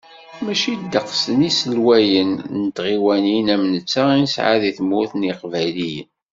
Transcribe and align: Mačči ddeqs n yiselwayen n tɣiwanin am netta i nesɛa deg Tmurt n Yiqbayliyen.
Mačči 0.43 0.73
ddeqs 0.79 1.23
n 1.37 1.39
yiselwayen 1.45 2.31
n 2.59 2.61
tɣiwanin 2.75 3.47
am 3.55 3.63
netta 3.73 4.03
i 4.13 4.17
nesɛa 4.21 4.55
deg 4.61 4.75
Tmurt 4.77 5.11
n 5.15 5.27
Yiqbayliyen. 5.27 6.09